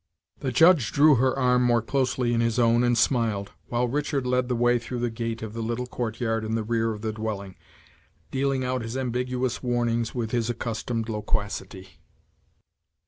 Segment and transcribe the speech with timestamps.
[0.39, 4.47] The Judge drew her arm more closely in his own and smiled, while Richard led
[4.49, 7.13] the way through the gate of the little court yard in the rear of the
[7.13, 7.55] dwelling,
[8.31, 11.99] dealing out his ambiguous warnings with his accustomed loquacity.